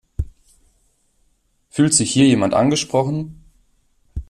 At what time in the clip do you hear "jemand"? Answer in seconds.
2.27-2.55